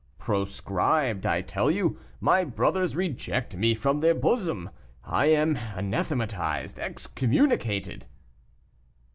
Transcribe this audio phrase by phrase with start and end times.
[0.17, 1.99] "Proscribed, I tell you.
[2.19, 4.71] My brothers reject me from their bosom:
[5.03, 8.07] I am anathematized, excommunicated."